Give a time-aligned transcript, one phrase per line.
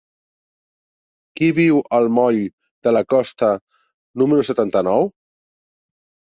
[1.39, 2.39] Qui viu al moll
[2.87, 3.51] de la Costa
[4.23, 5.07] número setanta-nou?